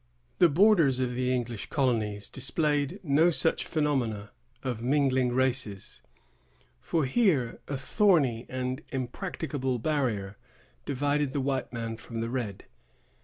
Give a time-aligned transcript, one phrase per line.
[0.39, 4.31] The borders of the English colonies displayed no such phenomena
[4.63, 6.01] of mingling races;
[6.79, 10.37] for here a thorny and impracticable barrier
[10.85, 12.65] divided the white man from the red.